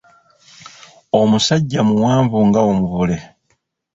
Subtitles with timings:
[1.19, 3.17] Omusajja muwanvu nga Omuvule.